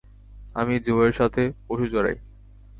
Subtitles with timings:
[0.55, 2.17] আমি জো এর সাথে পশু চড়াই।